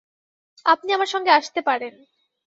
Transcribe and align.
আপনি 0.65 0.89
আমার 0.93 1.07
সঙ্গে 1.07 1.31
আসতে 1.31 1.59
পারেন। 1.61 1.93